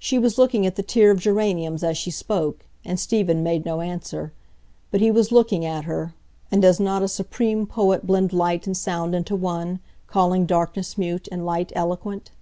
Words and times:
She 0.00 0.18
was 0.18 0.36
looking 0.36 0.66
at 0.66 0.74
the 0.74 0.82
tier 0.82 1.12
of 1.12 1.20
geraniums 1.20 1.84
as 1.84 1.96
she 1.96 2.10
spoke, 2.10 2.64
and 2.84 2.98
Stephen 2.98 3.44
made 3.44 3.64
no 3.64 3.80
answer; 3.82 4.32
but 4.90 5.00
he 5.00 5.12
was 5.12 5.30
looking 5.30 5.64
at 5.64 5.84
her; 5.84 6.12
and 6.50 6.60
does 6.60 6.80
not 6.80 7.04
a 7.04 7.06
supreme 7.06 7.64
poet 7.64 8.04
blend 8.04 8.32
light 8.32 8.66
and 8.66 8.76
sound 8.76 9.14
into 9.14 9.36
one, 9.36 9.78
calling 10.08 10.44
darkness 10.44 10.98
mute, 10.98 11.28
and 11.30 11.46
light 11.46 11.70
eloquent? 11.76 12.32